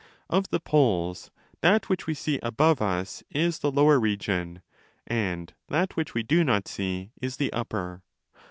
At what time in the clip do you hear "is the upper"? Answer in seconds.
7.21-8.01